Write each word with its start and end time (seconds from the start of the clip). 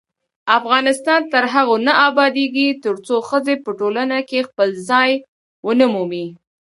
افغانستان 0.59 1.21
تر 1.33 1.43
هغو 1.53 1.75
نه 1.87 1.93
ابادیږي، 2.09 2.67
ترڅو 2.83 3.15
ښځې 3.29 3.55
په 3.63 3.71
ټولنه 3.79 4.17
کې 4.29 4.47
خپل 4.49 4.69
ځای 4.89 5.11
ونه 5.65 5.85
مومي. 5.93 6.25